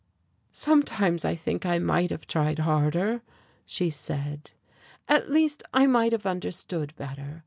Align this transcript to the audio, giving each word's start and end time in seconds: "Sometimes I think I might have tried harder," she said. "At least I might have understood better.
"Sometimes 0.51 1.23
I 1.25 1.35
think 1.35 1.63
I 1.63 1.77
might 1.77 2.09
have 2.09 2.25
tried 2.25 2.57
harder," 2.57 3.21
she 3.67 3.91
said. 3.91 4.51
"At 5.07 5.29
least 5.29 5.61
I 5.75 5.85
might 5.85 6.11
have 6.11 6.25
understood 6.25 6.95
better. 6.95 7.39